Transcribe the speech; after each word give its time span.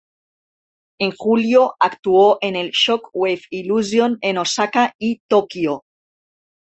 En 0.97 1.11
julio, 1.15 1.75
actuó 1.79 2.39
en 2.41 2.55
el 2.55 2.71
Shock 2.71 3.11
Wave 3.13 3.43
Illusion 3.51 4.17
en 4.21 4.39
Osaka 4.39 4.95
y 4.97 5.21
Tokio. 5.27 5.83